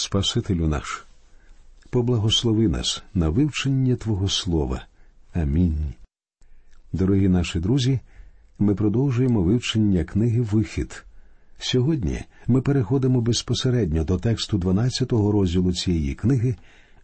Спасителю 0.00 0.68
наш, 0.68 1.04
поблагослови 1.90 2.68
нас 2.68 3.02
на 3.14 3.28
вивчення 3.28 3.96
Твого 3.96 4.28
Слова. 4.28 4.86
Амінь. 5.34 5.94
Дорогі 6.92 7.28
наші 7.28 7.60
друзі, 7.60 8.00
ми 8.58 8.74
продовжуємо 8.74 9.42
вивчення 9.42 10.04
книги 10.04 10.40
Вихід. 10.40 11.04
Сьогодні 11.58 12.24
ми 12.46 12.60
переходимо 12.62 13.20
безпосередньо 13.20 14.04
до 14.04 14.18
тексту 14.18 14.58
12-го 14.58 15.32
розділу 15.32 15.72
цієї 15.72 16.14
книги 16.14 16.56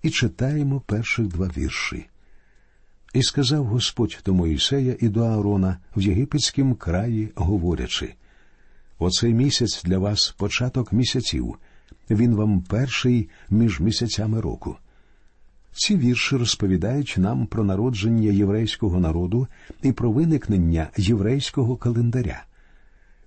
і 0.03 0.11
читаємо 0.11 0.81
перших 0.81 1.27
два 1.27 1.51
вірші. 1.57 2.07
І 3.15 3.23
сказав 3.23 3.65
Господь 3.65 4.23
до 4.27 4.35
Моїсея 4.35 4.97
і 5.01 5.09
до 5.09 5.21
Аарона 5.21 5.79
в 5.97 6.01
єгипетськім 6.01 6.75
краї, 6.75 7.29
говорячи: 7.35 8.15
Оцей 8.99 9.35
місяць 9.35 9.83
для 9.85 9.99
вас 9.99 10.35
початок 10.39 10.93
місяців, 10.93 11.57
він 12.11 12.35
вам 12.35 12.61
перший 12.61 13.29
між 13.51 13.81
місяцями 13.81 14.41
року. 14.41 14.77
Ці 15.73 15.97
вірші 15.97 16.37
розповідають 16.37 17.15
нам 17.19 17.47
про 17.47 17.65
народження 17.65 18.31
єврейського 18.31 19.01
народу 19.01 19.49
і 19.83 19.93
про 19.93 20.13
виникнення 20.13 20.89
єврейського 20.97 21.77
календаря. 21.77 22.45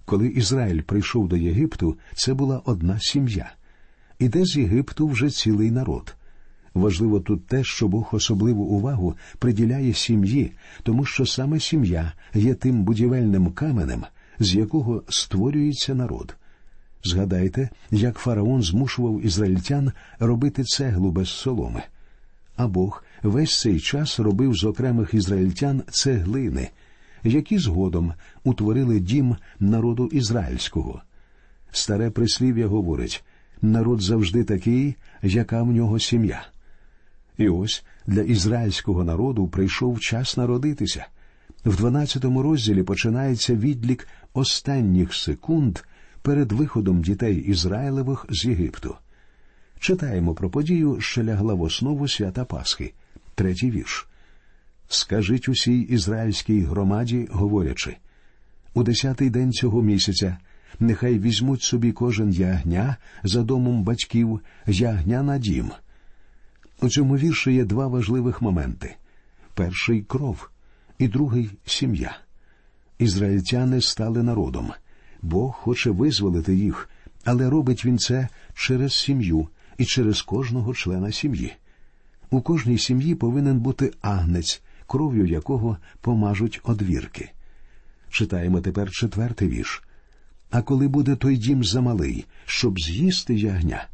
Коли 0.05 0.27
Ізраїль 0.27 0.81
прийшов 0.81 1.27
до 1.27 1.37
Єгипту, 1.37 1.97
це 2.15 2.33
була 2.33 2.61
одна 2.65 2.99
сім'я. 2.99 3.51
Іде 4.19 4.45
з 4.45 4.57
Єгипту 4.57 5.07
вже 5.07 5.29
цілий 5.29 5.71
народ. 5.71 6.15
Важливо 6.73 7.19
тут 7.19 7.45
те, 7.45 7.63
що 7.63 7.87
Бог 7.87 8.09
особливу 8.11 8.63
увагу 8.63 9.15
приділяє 9.39 9.93
сім'ї, 9.93 10.51
тому 10.83 11.05
що 11.05 11.25
саме 11.25 11.59
сім'я 11.59 12.13
є 12.33 12.53
тим 12.53 12.83
будівельним 12.83 13.51
каменем, 13.51 14.03
з 14.39 14.55
якого 14.55 15.03
створюється 15.09 15.95
народ. 15.95 16.36
Згадайте, 17.07 17.69
як 17.91 18.17
фараон 18.17 18.63
змушував 18.63 19.25
ізраїльтян 19.25 19.91
робити 20.19 20.63
цеглу 20.63 21.11
без 21.11 21.29
соломи. 21.29 21.83
А 22.55 22.67
Бог 22.67 23.03
весь 23.23 23.59
цей 23.61 23.79
час 23.79 24.19
робив 24.19 24.55
з 24.55 24.63
окремих 24.63 25.13
ізраїльтян 25.13 25.83
цеглини, 25.89 26.69
які 27.23 27.57
згодом 27.57 28.13
утворили 28.43 28.99
дім 28.99 29.35
народу 29.59 30.09
ізраїльського. 30.11 31.01
Старе 31.71 32.09
прислів'я 32.09 32.67
говорить 32.67 33.23
народ 33.61 34.01
завжди 34.01 34.43
такий, 34.43 34.95
яка 35.21 35.63
в 35.63 35.71
нього 35.71 35.99
сім'я. 35.99 36.47
І 37.37 37.49
ось 37.49 37.83
для 38.07 38.21
ізраїльського 38.21 39.03
народу 39.03 39.47
прийшов 39.47 39.99
час 39.99 40.37
народитися. 40.37 41.05
В 41.65 41.85
12-му 41.85 42.41
розділі 42.41 42.83
починається 42.83 43.55
відлік 43.55 44.07
останніх 44.33 45.13
секунд 45.13 45.79
перед 46.21 46.51
виходом 46.51 47.01
дітей 47.01 47.35
Ізраїлевих 47.35 48.25
з 48.29 48.45
Єгипту. 48.45 48.95
Читаємо 49.79 50.33
про 50.33 50.49
подію, 50.49 51.01
що 51.01 51.23
лягла 51.23 51.53
в 51.53 51.61
основу 51.61 52.07
свята 52.07 52.45
Пасхи, 52.45 52.93
третій 53.35 53.71
вірш. 53.71 54.07
Скажіть 54.87 55.49
усій 55.49 55.79
ізраїльській 55.79 56.61
громаді, 56.61 57.27
говорячи 57.31 57.97
у 58.77 58.83
десятий 58.83 59.29
день 59.29 59.51
цього 59.51 59.81
місяця 59.81 60.37
нехай 60.79 61.19
візьмуть 61.19 61.61
собі 61.61 61.91
кожен 61.91 62.31
ягня 62.31 62.97
за 63.23 63.43
домом 63.43 63.83
батьків, 63.83 64.39
ягня 64.67 65.23
на 65.23 65.37
дім. 65.37 65.71
У 66.81 66.89
цьому 66.89 67.17
вірші 67.17 67.53
є 67.53 67.65
два 67.65 67.87
важливих 67.87 68.41
моменти 68.41 68.95
перший 69.53 70.01
кров, 70.01 70.49
і 70.97 71.07
другий 71.07 71.49
сім'я. 71.65 72.17
Ізраїльтяни 72.99 73.81
стали 73.81 74.23
народом. 74.23 74.71
Бог 75.21 75.53
хоче 75.53 75.91
визволити 75.91 76.55
їх, 76.55 76.89
але 77.25 77.49
робить 77.49 77.85
він 77.85 77.97
це 77.97 78.27
через 78.53 78.93
сім'ю 78.93 79.47
і 79.77 79.85
через 79.85 80.21
кожного 80.21 80.73
члена 80.73 81.11
сім'ї. 81.11 81.53
У 82.29 82.41
кожній 82.41 82.77
сім'ї 82.77 83.15
повинен 83.15 83.59
бути 83.59 83.93
агнець, 84.01 84.61
кров'ю 84.87 85.25
якого 85.25 85.77
помажуть 86.01 86.61
одвірки. 86.63 87.29
Читаємо 88.09 88.61
тепер 88.61 88.91
четвертий 88.91 89.47
вірш. 89.47 89.83
А 90.51 90.61
коли 90.61 90.87
буде 90.87 91.15
той 91.15 91.37
дім 91.37 91.63
замалий, 91.63 92.25
щоб 92.45 92.79
з'їсти 92.79 93.35
ягня, 93.35 93.87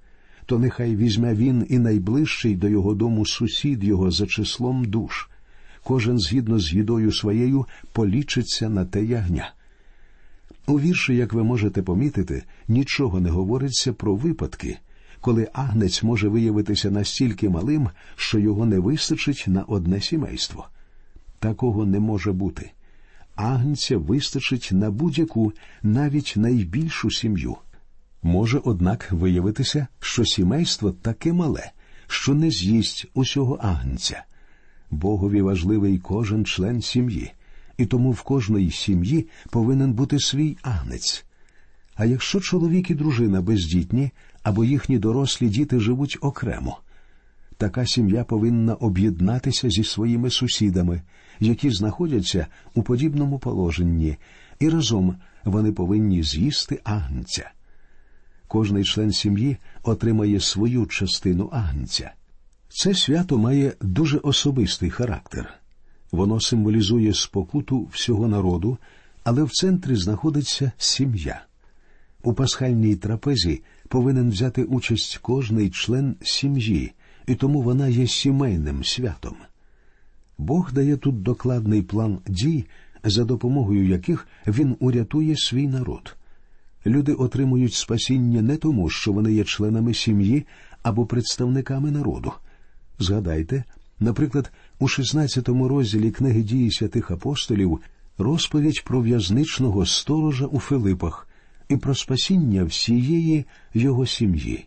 то 0.46 0.60
нехай 0.60 0.96
візьме 0.96 1.36
він 1.36 1.66
і 1.70 1.80
найближчий 1.80 2.56
до 2.56 2.68
його 2.68 2.94
дому 2.94 3.26
сусід 3.26 3.84
його 3.84 4.12
за 4.12 4.28
числом 4.28 4.86
душ. 4.86 5.30
Кожен 5.84 6.20
згідно 6.20 6.60
з 6.60 6.74
їдою 6.74 7.12
своєю 7.12 7.66
полічиться 7.92 8.70
на 8.70 8.86
те 8.86 9.06
ягня. 9.06 9.54
У 10.68 10.80
вірші, 10.80 11.16
як 11.16 11.34
ви 11.34 11.44
можете 11.44 11.82
помітити, 11.82 12.44
нічого 12.68 13.20
не 13.20 13.30
говориться 13.30 13.94
про 13.94 14.16
випадки, 14.16 14.78
коли 15.22 15.50
агнець 15.54 16.04
може 16.04 16.28
виявитися 16.28 16.92
настільки 16.92 17.50
малим, 17.50 17.90
що 18.16 18.40
його 18.40 18.66
не 18.66 18.80
вистачить 18.80 19.44
на 19.48 19.64
одне 19.64 20.02
сімейство. 20.02 20.68
Такого 21.40 21.86
не 21.86 22.00
може 22.00 22.32
бути. 22.32 22.72
Агнця 23.36 23.98
вистачить 23.98 24.70
на 24.72 24.92
будь-яку, 24.92 25.54
навіть 25.84 26.34
найбільшу 26.36 27.12
сім'ю. 27.12 27.58
Може, 28.24 28.62
однак, 28.64 29.12
виявитися, 29.12 29.88
що 30.00 30.26
сімейство 30.26 30.92
таке 30.92 31.34
мале, 31.34 31.72
що 32.08 32.34
не 32.34 32.52
з'їсть 32.52 33.06
усього 33.14 33.60
агнця. 33.62 34.24
Богові 34.92 35.42
важливий 35.42 36.00
кожен 36.00 36.46
член 36.46 36.82
сім'ї, 36.82 37.32
і 37.78 37.86
тому 37.86 38.12
в 38.12 38.22
кожної 38.22 38.72
сім'ї 38.72 39.28
повинен 39.50 39.94
бути 39.94 40.20
свій 40.20 40.58
агнець. 40.62 41.26
А 41.96 42.06
якщо 42.06 42.40
чоловік 42.40 42.90
і 42.90 42.96
дружина 42.96 43.42
бездітні 43.42 44.12
або 44.44 44.64
їхні 44.64 45.00
дорослі 45.00 45.50
діти 45.50 45.80
живуть 45.80 46.18
окремо, 46.22 46.78
така 47.58 47.86
сім'я 47.86 48.24
повинна 48.24 48.74
об'єднатися 48.74 49.70
зі 49.70 49.84
своїми 49.84 50.30
сусідами, 50.30 51.02
які 51.40 51.72
знаходяться 51.72 52.48
у 52.74 52.84
подібному 52.84 53.40
положенні, 53.40 54.18
і 54.60 54.70
разом 54.70 55.16
вони 55.44 55.72
повинні 55.72 56.24
з'їсти 56.24 56.80
агнця. 56.84 57.52
Кожний 58.48 58.84
член 58.84 59.12
сім'ї 59.12 59.58
отримає 59.84 60.40
свою 60.40 60.86
частину 60.86 61.50
агнця. 61.52 62.14
Це 62.70 62.94
свято 62.94 63.38
має 63.38 63.74
дуже 63.82 64.18
особистий 64.18 64.90
характер. 64.90 65.63
Воно 66.14 66.42
символізує 66.42 67.14
спокуту 67.14 67.88
всього 67.92 68.28
народу, 68.28 68.78
але 69.24 69.44
в 69.44 69.52
центрі 69.52 69.96
знаходиться 69.96 70.72
сім'я. 70.78 71.46
У 72.24 72.34
пасхальній 72.34 72.96
трапезі 72.96 73.62
повинен 73.88 74.30
взяти 74.30 74.64
участь 74.64 75.18
кожний 75.18 75.70
член 75.70 76.16
сім'ї, 76.22 76.92
і 77.28 77.36
тому 77.36 77.62
вона 77.62 77.88
є 77.88 78.08
сімейним 78.08 78.84
святом. 78.84 79.36
Бог 80.38 80.74
дає 80.74 80.98
тут 80.98 81.22
докладний 81.22 81.82
план 81.82 82.20
дій, 82.28 82.66
за 83.04 83.24
допомогою 83.24 83.88
яких 83.88 84.28
він 84.48 84.76
урятує 84.80 85.38
свій 85.38 85.68
народ. 85.68 86.16
Люди 86.86 87.14
отримують 87.14 87.74
спасіння 87.74 88.42
не 88.42 88.58
тому, 88.58 88.90
що 88.90 89.12
вони 89.12 89.34
є 89.34 89.44
членами 89.44 89.94
сім'ї 89.94 90.46
або 90.84 91.06
представниками 91.06 91.92
народу. 91.92 92.34
Згадайте, 93.00 93.64
наприклад, 94.00 94.52
у 94.80 94.86
16-му 94.86 95.68
розділі 95.68 96.12
книги 96.12 96.42
дії 96.42 96.72
святих 96.72 97.12
апостолів 97.12 97.80
розповідь 98.18 98.84
про 98.86 99.02
в'язничного 99.02 99.86
сторожа 99.86 100.46
у 100.46 100.60
Филипах 100.60 101.28
і 101.70 101.78
про 101.78 101.96
спасіння 101.96 102.64
всієї 102.64 103.46
його 103.74 104.06
сім'ї. 104.06 104.66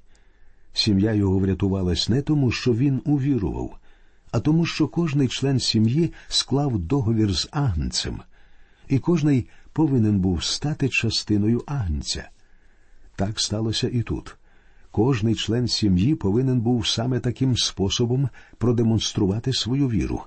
Сім'я 0.72 1.12
його 1.12 1.38
врятувалась 1.38 2.08
не 2.08 2.22
тому, 2.22 2.50
що 2.50 2.74
він 2.74 3.02
увірував, 3.04 3.78
а 4.30 4.40
тому, 4.40 4.66
що 4.66 4.88
кожний 4.88 5.28
член 5.28 5.60
сім'ї 5.60 6.12
склав 6.28 6.78
договір 6.78 7.34
з 7.34 7.48
агнцем, 7.50 8.20
і 8.88 8.98
кожний 8.98 9.46
повинен 9.72 10.20
був 10.20 10.44
стати 10.44 10.88
частиною 10.88 11.62
агнця. 11.66 12.28
Так 13.16 13.40
сталося 13.40 13.88
і 13.88 14.02
тут. 14.02 14.36
Кожний 14.96 15.34
член 15.34 15.68
сім'ї 15.68 16.14
повинен 16.14 16.60
був 16.60 16.86
саме 16.86 17.20
таким 17.20 17.56
способом 17.56 18.28
продемонструвати 18.58 19.52
свою 19.52 19.88
віру. 19.88 20.22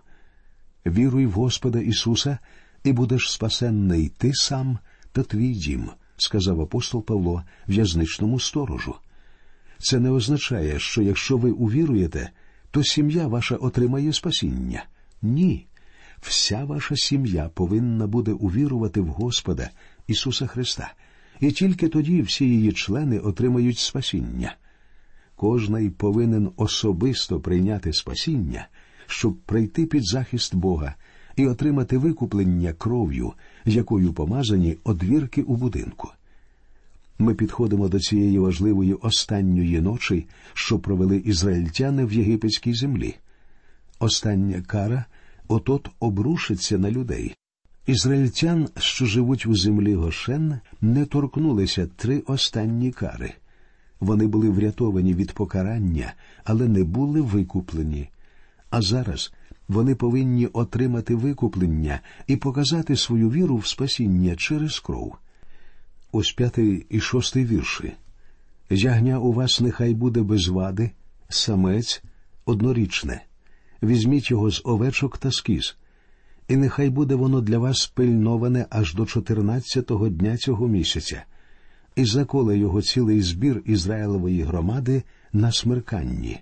Віруй 0.86 1.26
в 1.26 1.32
Господа 1.32 1.80
Ісуса, 1.80 2.38
і 2.84 2.94
будеш 2.94 3.32
спасенний 3.32 4.10
ти 4.18 4.34
сам 4.34 4.78
та 5.12 5.24
твій 5.24 5.54
дім, 5.54 5.90
сказав 6.18 6.62
апостол 6.62 7.06
Павло 7.06 7.44
в'язничному 7.68 8.40
сторожу. 8.40 8.96
Це 9.78 10.00
не 10.00 10.10
означає, 10.10 10.80
що 10.80 11.02
якщо 11.02 11.38
ви 11.38 11.52
увіруєте, 11.52 12.30
то 12.72 12.84
сім'я 12.84 13.28
ваша 13.28 13.56
отримає 13.56 14.14
спасіння. 14.14 14.86
Ні. 15.22 15.68
Вся 16.22 16.66
ваша 16.66 16.96
сім'я 16.96 17.50
повинна 17.54 18.08
буде 18.08 18.32
увірувати 18.32 19.02
в 19.02 19.08
Господа 19.08 19.70
Ісуса 20.08 20.48
Христа, 20.48 20.94
і 21.40 21.52
тільки 21.52 21.88
тоді 21.88 22.22
всі 22.22 22.46
її 22.46 22.72
члени 22.72 23.20
отримають 23.20 23.78
спасіння. 23.78 24.56
Кожний 25.36 25.90
повинен 25.90 26.52
особисто 26.56 27.40
прийняти 27.40 27.94
спасіння, 27.94 28.68
щоб 29.08 29.38
прийти 29.38 29.86
під 29.86 30.06
захист 30.06 30.56
Бога 30.56 30.96
і 31.36 31.48
отримати 31.48 31.98
викуплення 31.98 32.74
кров'ю, 32.74 33.34
якою 33.66 34.14
помазані 34.14 34.78
одвірки 34.84 35.42
у 35.42 35.56
будинку. 35.56 36.10
Ми 37.20 37.34
підходимо 37.34 37.90
до 37.90 38.00
цієї 38.00 38.40
важливої 38.40 38.94
останньої 38.94 39.82
ночі, 39.82 40.28
що 40.54 40.80
провели 40.80 41.18
ізраїльтяни 41.18 42.06
в 42.06 42.14
єгипетській 42.14 42.74
землі. 42.74 43.16
Остання 44.00 44.62
кара 44.62 45.06
отот 45.48 45.90
обрушиться 46.00 46.78
на 46.78 46.92
людей. 46.92 47.36
Ізраїльтян, 47.90 48.70
що 48.78 49.06
живуть 49.06 49.46
у 49.46 49.56
землі 49.56 49.96
Гошен, 49.96 50.60
не 50.82 51.06
торкнулися 51.06 51.88
три 51.96 52.20
останні 52.20 52.92
кари. 52.92 53.34
Вони 54.00 54.28
були 54.28 54.50
врятовані 54.50 55.14
від 55.14 55.32
покарання, 55.32 56.14
але 56.44 56.68
не 56.68 56.84
були 56.84 57.22
викуплені. 57.22 58.10
А 58.70 58.82
зараз 58.82 59.34
вони 59.68 59.96
повинні 59.96 60.48
отримати 60.48 61.16
викуплення 61.16 62.00
і 62.28 62.36
показати 62.36 62.96
свою 62.96 63.30
віру 63.30 63.58
в 63.58 63.68
спасіння 63.68 64.36
через 64.36 64.80
кров. 64.80 65.16
Ось 66.12 66.32
п'ятий 66.32 66.86
і 66.90 67.00
шостий 67.00 67.46
вірші. 67.46 67.94
Ягня 68.70 69.20
у 69.20 69.34
вас 69.34 69.62
нехай 69.62 69.94
буде 69.94 70.22
без 70.22 70.48
вади, 70.48 70.92
самець 71.30 72.04
однорічне. 72.46 73.24
Візьміть 73.84 74.32
його 74.32 74.52
з 74.52 74.62
овечок 74.66 75.18
та 75.18 75.32
скіз, 75.32 75.78
і 76.50 76.56
нехай 76.58 76.90
буде 76.90 77.16
воно 77.16 77.42
для 77.42 77.58
вас 77.58 77.88
пильноване 77.88 78.66
аж 78.70 78.94
до 78.94 79.06
чотирнадцятого 79.06 80.10
дня 80.10 80.38
цього 80.38 80.68
місяця, 80.68 81.24
і 81.96 82.06
заколе 82.06 82.58
його 82.58 82.82
цілий 82.82 83.22
збір 83.22 83.62
Ізраїлової 83.66 84.42
громади 84.42 85.04
на 85.34 85.52
смерканні. 85.52 86.40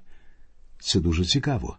Це 0.79 0.99
дуже 0.99 1.25
цікаво. 1.25 1.77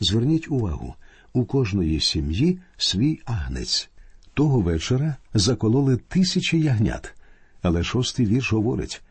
Зверніть 0.00 0.50
увагу, 0.50 0.94
у 1.32 1.44
кожної 1.44 2.00
сім'ї 2.00 2.58
свій 2.76 3.20
агнець. 3.24 3.90
Того 4.34 4.60
вечора 4.60 5.16
закололи 5.34 5.96
тисячі 5.96 6.60
ягнят, 6.60 7.14
але 7.62 7.82
шостий 7.82 8.26
вірш 8.26 8.52
говорить 8.52 9.02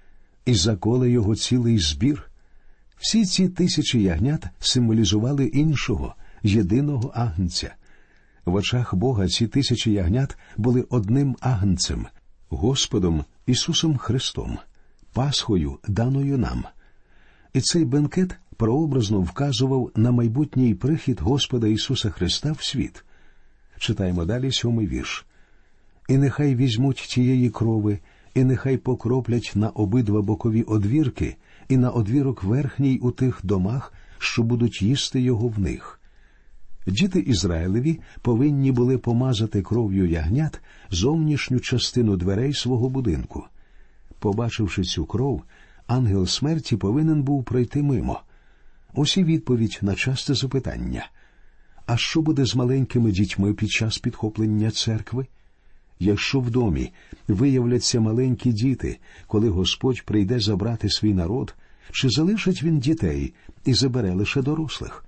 і 0.45 0.53
заколе 0.53 1.09
його 1.09 1.35
цілий 1.35 1.79
збір. 1.79 2.29
Всі 2.97 3.25
ці 3.25 3.49
тисячі 3.49 4.01
ягнят 4.01 4.45
символізували 4.59 5.45
іншого, 5.45 6.15
єдиного 6.43 7.11
агнця. 7.15 7.75
В 8.49 8.55
очах 8.55 8.95
Бога 8.95 9.27
ці 9.27 9.47
тисячі 9.47 9.91
ягнят 9.91 10.37
були 10.57 10.85
одним 10.89 11.35
агнцем, 11.39 12.07
Господом 12.49 13.25
Ісусом 13.45 13.97
Христом, 13.97 14.57
Пасхою, 15.13 15.77
даною 15.87 16.37
нам. 16.37 16.63
І 17.53 17.61
цей 17.61 17.85
бенкет 17.85 18.35
прообразно 18.57 19.21
вказував 19.21 19.91
на 19.95 20.11
майбутній 20.11 20.75
прихід 20.75 21.19
Господа 21.21 21.67
Ісуса 21.67 22.09
Христа 22.09 22.51
в 22.51 22.63
світ. 22.63 23.05
Читаємо 23.77 24.25
далі 24.25 24.51
сьомий 24.51 24.87
вірш. 24.87 25.25
І 26.07 26.17
нехай 26.17 26.55
візьмуть 26.55 27.07
тієї 27.09 27.49
крови, 27.49 27.99
і 28.35 28.43
нехай 28.43 28.77
покроплять 28.77 29.51
на 29.55 29.69
обидва 29.69 30.21
бокові 30.21 30.63
одвірки 30.63 31.35
і 31.67 31.77
на 31.77 31.89
одвірок 31.89 32.43
верхній 32.43 32.99
у 32.99 33.11
тих 33.11 33.39
домах, 33.43 33.93
що 34.17 34.43
будуть 34.43 34.81
їсти 34.81 35.21
його 35.21 35.47
в 35.47 35.59
них. 35.59 35.98
Діти 36.87 37.19
Ізраїлеві 37.19 37.99
повинні 38.21 38.71
були 38.71 38.97
помазати 38.97 39.61
кров'ю 39.61 40.09
ягнят 40.09 40.61
зовнішню 40.91 41.59
частину 41.59 42.17
дверей 42.17 42.53
свого 42.53 42.89
будинку. 42.89 43.45
Побачивши 44.19 44.83
цю 44.83 45.05
кров, 45.05 45.43
ангел 45.87 46.27
смерті 46.27 46.77
повинен 46.77 47.23
був 47.23 47.43
пройти 47.43 47.83
мимо. 47.83 48.21
Усі 48.93 49.23
відповідь 49.23 49.79
на 49.81 49.95
часте 49.95 50.33
запитання. 50.33 51.09
А 51.85 51.97
що 51.97 52.21
буде 52.21 52.45
з 52.45 52.55
маленькими 52.55 53.11
дітьми 53.11 53.53
під 53.53 53.69
час 53.69 53.97
підхоплення 53.97 54.71
церкви? 54.71 55.27
Якщо 55.99 56.39
в 56.39 56.49
домі 56.49 56.93
виявляться 57.27 57.99
маленькі 57.99 58.51
діти, 58.51 58.99
коли 59.27 59.49
Господь 59.49 60.05
прийде 60.05 60.39
забрати 60.39 60.89
свій 60.89 61.13
народ, 61.13 61.55
чи 61.91 62.09
залишить 62.09 62.63
він 62.63 62.79
дітей 62.79 63.33
і 63.65 63.73
забере 63.73 64.13
лише 64.13 64.41
дорослих? 64.41 65.05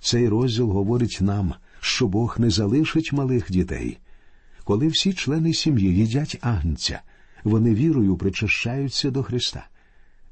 Цей 0.00 0.28
розділ 0.28 0.70
говорить 0.70 1.18
нам, 1.20 1.54
що 1.80 2.08
Бог 2.08 2.36
не 2.38 2.50
залишить 2.50 3.12
малих 3.12 3.50
дітей. 3.50 3.98
Коли 4.64 4.88
всі 4.88 5.12
члени 5.12 5.54
сім'ї 5.54 5.94
їдять 5.94 6.38
агнця, 6.40 7.00
вони 7.44 7.74
вірою 7.74 8.16
причащаються 8.16 9.10
до 9.10 9.22
Христа. 9.22 9.66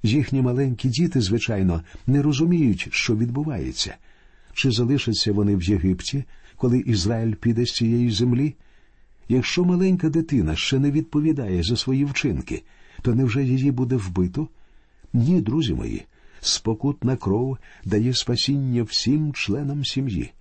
Їхні 0.03 0.43
маленькі 0.43 0.88
діти, 0.88 1.20
звичайно, 1.20 1.82
не 2.06 2.23
розуміють, 2.23 2.88
що 2.91 3.17
відбувається. 3.17 3.97
Чи 4.53 4.70
залишаться 4.70 5.32
вони 5.32 5.56
в 5.56 5.62
Єгипті, 5.62 6.25
коли 6.56 6.79
Ізраїль 6.79 7.35
піде 7.35 7.67
з 7.67 7.73
цієї 7.73 8.11
землі? 8.11 8.55
Якщо 9.29 9.64
маленька 9.64 10.09
дитина 10.09 10.56
ще 10.56 10.79
не 10.79 10.91
відповідає 10.91 11.62
за 11.62 11.76
свої 11.76 12.05
вчинки, 12.05 12.62
то 13.03 13.14
невже 13.14 13.44
її 13.44 13.71
буде 13.71 13.97
вбито? 13.97 14.49
Ні, 15.12 15.41
друзі 15.41 15.75
мої, 15.75 16.05
спокутна 16.49 17.17
кров 17.17 17.59
дає 17.85 18.15
спасіння 18.15 18.83
всім 18.83 19.33
членам 19.33 19.85
сім'ї. 19.85 20.33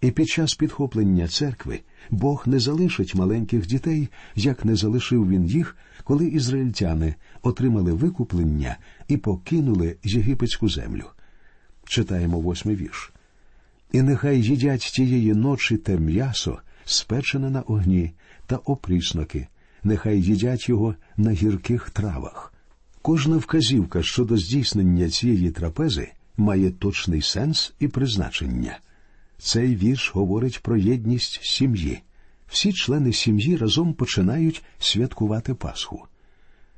І 0.00 0.10
під 0.10 0.28
час 0.28 0.54
підхоплення 0.54 1.28
церкви 1.28 1.80
Бог 2.10 2.42
не 2.46 2.58
залишить 2.58 3.14
маленьких 3.14 3.66
дітей, 3.66 4.08
як 4.34 4.64
не 4.64 4.76
залишив 4.76 5.28
він 5.28 5.46
їх, 5.46 5.76
коли 6.04 6.26
ізраїльтяни 6.26 7.14
отримали 7.42 7.92
викуплення 7.92 8.76
і 9.08 9.16
покинули 9.16 9.96
єгипетську 10.04 10.68
землю. 10.68 11.04
Читаємо 11.84 12.40
восьмий 12.40 12.76
вірш. 12.76 13.12
І 13.92 14.02
нехай 14.02 14.42
їдять 14.42 14.80
тієї 14.80 15.34
ночі 15.34 15.76
те 15.76 15.98
м'ясо, 15.98 16.58
спечене 16.84 17.50
на 17.50 17.60
огні, 17.60 18.12
та 18.46 18.56
опрісноки, 18.56 19.46
нехай 19.84 20.22
їдять 20.22 20.68
його 20.68 20.94
на 21.16 21.30
гірких 21.30 21.90
травах. 21.90 22.54
Кожна 23.02 23.36
вказівка 23.36 24.02
щодо 24.02 24.36
здійснення 24.36 25.10
цієї 25.10 25.50
трапези 25.50 26.12
має 26.36 26.70
точний 26.70 27.22
сенс 27.22 27.72
і 27.78 27.88
призначення. 27.88 28.78
Цей 29.38 29.76
вірш 29.76 30.14
говорить 30.14 30.62
про 30.62 30.76
єдність 30.76 31.40
сім'ї. 31.42 32.02
Всі 32.46 32.72
члени 32.72 33.12
сім'ї 33.12 33.56
разом 33.56 33.94
починають 33.94 34.62
святкувати 34.78 35.54
Пасху. 35.54 36.06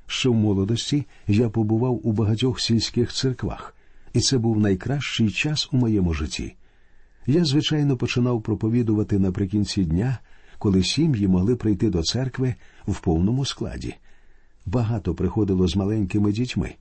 Ще 0.06 0.28
в 0.28 0.34
молодості 0.34 1.04
я 1.28 1.48
побував 1.48 2.00
у 2.06 2.12
багатьох 2.12 2.60
сільських 2.60 3.12
церквах, 3.12 3.76
і 4.12 4.20
це 4.20 4.38
був 4.38 4.60
найкращий 4.60 5.30
час 5.30 5.68
у 5.72 5.76
моєму 5.76 6.14
житті. 6.14 6.54
Я, 7.26 7.44
звичайно, 7.44 7.96
починав 7.96 8.42
проповідувати 8.42 9.18
наприкінці 9.18 9.84
дня, 9.84 10.18
коли 10.58 10.84
сім'ї 10.84 11.28
могли 11.28 11.56
прийти 11.56 11.90
до 11.90 12.02
церкви 12.02 12.54
в 12.86 13.00
повному 13.00 13.44
складі. 13.44 13.94
Багато 14.66 15.14
приходило 15.14 15.68
з 15.68 15.76
маленькими 15.76 16.32
дітьми. 16.32 16.74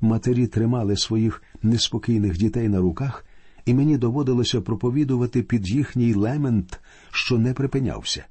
Матері 0.00 0.46
тримали 0.46 0.96
своїх 0.96 1.42
неспокійних 1.62 2.38
дітей 2.38 2.68
на 2.68 2.80
руках, 2.80 3.26
і 3.66 3.74
мені 3.74 3.98
доводилося 3.98 4.60
проповідувати 4.60 5.42
під 5.42 5.68
їхній 5.68 6.14
лемент, 6.14 6.80
що 7.10 7.38
не 7.38 7.54
припинявся. 7.54 8.24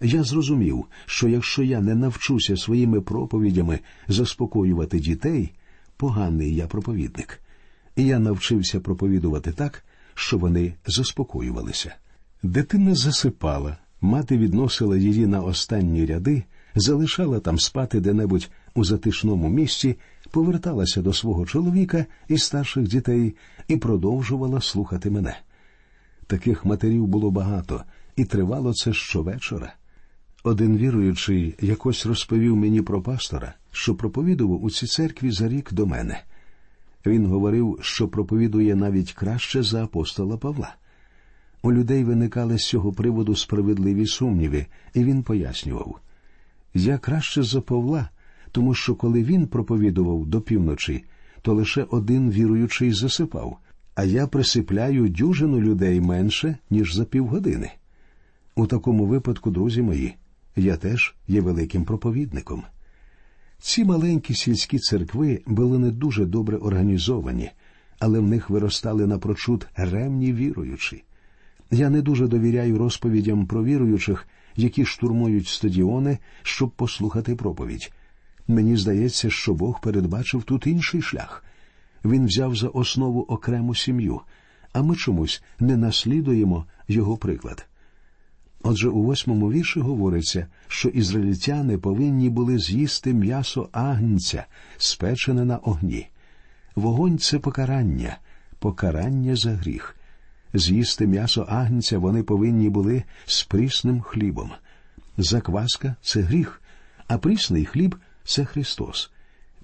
Я 0.00 0.22
зрозумів, 0.22 0.84
що 1.06 1.28
якщо 1.28 1.62
я 1.62 1.80
не 1.80 1.94
навчуся 1.94 2.56
своїми 2.56 3.00
проповідями 3.00 3.78
заспокоювати 4.08 5.00
дітей, 5.00 5.52
поганий 5.96 6.54
я 6.54 6.66
проповідник. 6.66 7.40
І 7.96 8.04
я 8.04 8.18
навчився 8.18 8.80
проповідувати 8.80 9.52
так, 9.52 9.84
що 10.14 10.38
вони 10.38 10.74
заспокоювалися. 10.86 11.94
Дитина 12.42 12.94
засипала, 12.94 13.76
мати 14.00 14.38
відносила 14.38 14.96
її 14.96 15.26
на 15.26 15.40
останні 15.40 16.06
ряди, 16.06 16.44
залишала 16.74 17.40
там 17.40 17.58
спати 17.58 18.00
де-небудь 18.00 18.50
у 18.74 18.84
затишному 18.84 19.48
місці, 19.48 19.96
поверталася 20.30 21.02
до 21.02 21.12
свого 21.12 21.46
чоловіка 21.46 22.06
і 22.28 22.38
старших 22.38 22.88
дітей 22.88 23.34
і 23.68 23.76
продовжувала 23.76 24.60
слухати 24.60 25.10
мене. 25.10 25.36
Таких 26.26 26.64
матерів 26.64 27.06
було 27.06 27.30
багато, 27.30 27.84
і 28.16 28.24
тривало 28.24 28.74
це 28.74 28.92
щовечора. 28.92 29.74
Один 30.44 30.76
віруючий 30.76 31.54
якось 31.60 32.06
розповів 32.06 32.56
мені 32.56 32.82
про 32.82 33.02
пастора, 33.02 33.54
що 33.72 33.94
проповідував 33.94 34.64
у 34.64 34.70
цій 34.70 34.86
церкві 34.86 35.30
за 35.30 35.48
рік 35.48 35.72
до 35.72 35.86
мене. 35.86 36.22
Він 37.06 37.26
говорив, 37.26 37.78
що 37.82 38.08
проповідує 38.08 38.74
навіть 38.74 39.12
краще 39.12 39.62
за 39.62 39.84
апостола 39.84 40.36
Павла. 40.36 40.74
У 41.62 41.72
людей 41.72 42.04
виникали 42.04 42.58
з 42.58 42.68
цього 42.68 42.92
приводу 42.92 43.36
справедливі 43.36 44.06
сумніви, 44.06 44.66
і 44.94 45.04
він 45.04 45.22
пояснював 45.22 46.00
я 46.74 46.98
краще 46.98 47.42
за 47.42 47.60
Павла, 47.60 48.08
тому 48.52 48.74
що 48.74 48.94
коли 48.94 49.22
він 49.22 49.46
проповідував 49.46 50.26
до 50.26 50.40
півночі, 50.40 51.04
то 51.42 51.54
лише 51.54 51.82
один 51.82 52.30
віруючий 52.30 52.92
засипав, 52.92 53.58
а 53.94 54.04
я 54.04 54.26
присипляю 54.26 55.08
дюжину 55.08 55.60
людей 55.60 56.00
менше, 56.00 56.56
ніж 56.70 56.94
за 56.94 57.04
півгодини. 57.04 57.70
У 58.54 58.66
такому 58.66 59.06
випадку, 59.06 59.50
друзі 59.50 59.82
мої, 59.82 60.14
я 60.56 60.76
теж 60.76 61.14
є 61.28 61.40
великим 61.40 61.84
проповідником. 61.84 62.62
Ці 63.58 63.84
маленькі 63.84 64.34
сільські 64.34 64.78
церкви 64.78 65.42
були 65.46 65.78
не 65.78 65.90
дуже 65.90 66.24
добре 66.24 66.56
організовані, 66.56 67.50
але 67.98 68.18
в 68.18 68.28
них 68.28 68.50
виростали 68.50 69.06
напрочуд 69.06 69.66
ремні 69.76 70.32
віруючі. 70.32 71.04
Я 71.70 71.90
не 71.90 72.02
дуже 72.02 72.26
довіряю 72.26 72.78
розповідям 72.78 73.46
про 73.46 73.64
віруючих, 73.64 74.28
які 74.56 74.84
штурмують 74.84 75.48
стадіони, 75.48 76.18
щоб 76.42 76.70
послухати 76.70 77.34
проповідь. 77.34 77.92
Мені 78.48 78.76
здається, 78.76 79.30
що 79.30 79.54
Бог 79.54 79.80
передбачив 79.80 80.42
тут 80.42 80.66
інший 80.66 81.02
шлях. 81.02 81.44
Він 82.04 82.26
взяв 82.26 82.56
за 82.56 82.68
основу 82.68 83.20
окрему 83.20 83.74
сім'ю, 83.74 84.20
а 84.72 84.82
ми 84.82 84.96
чомусь 84.96 85.42
не 85.60 85.76
наслідуємо 85.76 86.66
його 86.88 87.16
приклад. 87.16 87.66
Отже, 88.62 88.88
у 88.88 89.02
восьмому 89.02 89.52
вірші 89.52 89.80
говориться, 89.80 90.46
що 90.68 90.88
ізраїльтяни 90.88 91.78
повинні 91.78 92.30
були 92.30 92.58
з'їсти 92.58 93.14
м'ясо 93.14 93.68
агнця, 93.72 94.46
спечене 94.76 95.44
на 95.44 95.56
огні. 95.56 96.08
Вогонь 96.74 97.18
це 97.18 97.38
покарання, 97.38 98.18
покарання 98.58 99.36
за 99.36 99.50
гріх. 99.50 99.96
З'їсти 100.54 101.06
м'ясо 101.06 101.46
агнця 101.48 101.98
вони 101.98 102.22
повинні 102.22 102.70
були 102.70 103.02
з 103.26 103.42
прісним 103.42 104.00
хлібом. 104.00 104.50
Закваска 105.18 105.96
це 106.02 106.20
гріх, 106.20 106.62
а 107.08 107.18
прісний 107.18 107.64
хліб 107.64 107.96
це 108.24 108.44
Христос. 108.44 109.10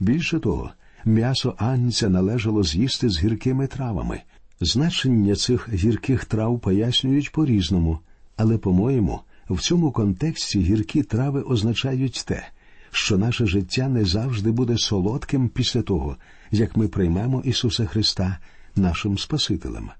Більше 0.00 0.40
того, 0.40 0.70
м'ясо 1.04 1.54
агнця 1.58 2.08
належало 2.08 2.62
з'їсти 2.64 3.08
з 3.08 3.18
гіркими 3.18 3.66
травами. 3.66 4.20
Значення 4.60 5.34
цих 5.36 5.68
гірких 5.68 6.24
трав 6.24 6.60
пояснюють 6.60 7.32
по 7.32 7.46
різному, 7.46 7.98
але, 8.36 8.58
по-моєму, 8.58 9.20
в 9.50 9.60
цьому 9.60 9.92
контексті 9.92 10.60
гіркі 10.60 11.02
трави 11.02 11.42
означають 11.42 12.24
те, 12.26 12.48
що 12.90 13.18
наше 13.18 13.46
життя 13.46 13.88
не 13.88 14.04
завжди 14.04 14.50
буде 14.50 14.78
солодким 14.78 15.48
після 15.48 15.82
того, 15.82 16.16
як 16.50 16.76
ми 16.76 16.88
приймемо 16.88 17.42
Ісуса 17.44 17.86
Христа 17.86 18.38
нашим 18.76 19.18
Спасителем. 19.18 19.90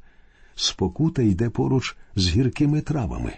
Спокута 0.62 1.22
йде 1.22 1.50
поруч 1.50 1.96
з 2.16 2.28
гіркими 2.28 2.80
травами. 2.80 3.32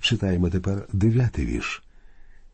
Читаємо 0.00 0.50
тепер 0.50 0.88
дев'ятий 0.92 1.46
вірш. 1.46 1.82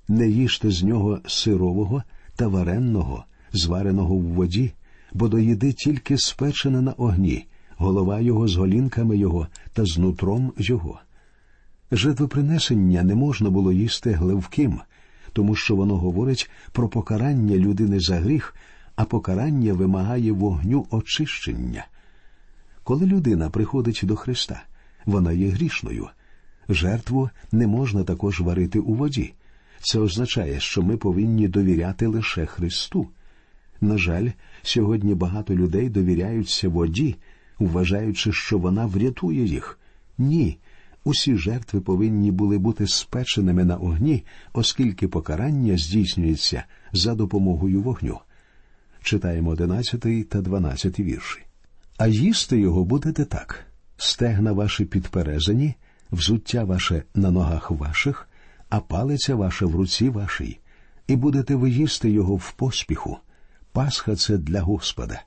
Не 0.08 0.28
їжте 0.28 0.70
з 0.70 0.82
нього 0.82 1.20
сирового 1.26 2.02
та 2.36 2.48
варенного, 2.48 3.24
звареного 3.52 4.14
в 4.14 4.22
воді, 4.22 4.72
бо 5.12 5.28
доїди 5.28 5.72
тільки 5.72 6.18
спечене 6.18 6.80
на 6.80 6.92
огні, 6.92 7.46
голова 7.76 8.20
його 8.20 8.48
з 8.48 8.56
голінками 8.56 9.16
його 9.16 9.48
та 9.72 9.84
з 9.84 9.98
нутром 9.98 10.52
його. 10.58 11.00
Жертвопринесення 11.92 13.02
не 13.02 13.14
можна 13.14 13.50
було 13.50 13.72
їсти 13.72 14.12
гливким, 14.12 14.80
тому 15.32 15.54
що 15.54 15.76
воно 15.76 15.96
говорить 15.96 16.50
про 16.72 16.88
покарання 16.88 17.56
людини 17.56 18.00
за 18.00 18.16
гріх, 18.16 18.56
а 18.96 19.04
покарання 19.04 19.72
вимагає 19.72 20.32
вогню 20.32 20.86
очищення. 20.90 21.86
Коли 22.87 23.07
людина 23.07 23.50
приходить 23.50 24.00
до 24.02 24.16
Христа, 24.16 24.62
вона 25.07 25.33
є 25.33 25.49
грішною. 25.49 26.09
Жертву 26.69 27.31
не 27.52 27.66
можна 27.66 28.05
також 28.05 28.40
варити 28.40 28.78
у 28.78 28.95
воді. 28.95 29.33
Це 29.81 29.99
означає, 29.99 30.61
що 30.61 30.83
ми 30.83 30.97
повинні 30.97 31.49
довіряти 31.49 32.07
лише 32.07 32.47
Христу. 32.47 33.09
На 33.81 33.99
жаль, 33.99 34.28
сьогодні 34.62 35.14
багато 35.14 35.55
людей 35.55 35.88
довіряються 35.88 36.69
воді, 36.69 37.16
вважаючи, 37.59 38.33
що 38.33 38.59
вона 38.59 38.87
врятує 38.87 39.45
їх. 39.45 39.78
Ні, 40.19 40.59
усі 41.05 41.37
жертви 41.37 41.81
повинні 41.81 42.31
були 42.31 42.59
бути 42.59 42.87
спеченими 42.87 43.64
на 43.64 43.76
огні, 43.76 44.25
оскільки 44.52 45.09
покарання 45.09 45.78
здійснюється 45.78 46.64
за 46.93 47.14
допомогою 47.14 47.83
вогню. 47.83 48.19
Читаємо 49.02 49.50
11 49.50 50.28
та 50.28 50.40
12 50.40 51.00
вірші. 51.00 51.45
А 51.98 52.06
їсти 52.06 52.58
його 52.58 52.84
будете 52.84 53.24
так: 53.24 53.66
стегна 53.96 54.52
ваші 54.52 54.84
підперезані, 54.84 55.74
взуття 56.12 56.64
ваше 56.64 57.02
на 57.14 57.30
ногах 57.30 57.70
ваших, 57.70 58.28
а 58.68 58.80
палиця 58.80 59.34
ваша 59.34 59.66
в 59.66 59.74
руці 59.74 60.08
вашій, 60.08 60.58
і 61.06 61.16
будете 61.16 61.54
ви 61.54 61.70
їсти 61.70 62.10
його 62.10 62.36
в 62.36 62.52
поспіху. 62.52 63.18
Пасха 63.72 64.16
це 64.16 64.38
для 64.38 64.60
Господа. 64.60 65.22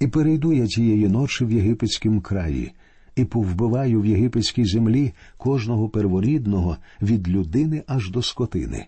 І 0.00 0.06
перейду 0.06 0.52
я 0.52 0.66
тієї 0.66 1.08
ночі 1.08 1.44
в 1.44 1.52
єгипетськім 1.52 2.20
краї, 2.20 2.72
і 3.16 3.24
повбиваю 3.24 4.00
в 4.00 4.06
єгипетській 4.06 4.64
землі 4.64 5.12
кожного 5.36 5.88
перворідного 5.88 6.76
від 7.02 7.28
людини 7.28 7.82
аж 7.86 8.10
до 8.10 8.22
скотини. 8.22 8.86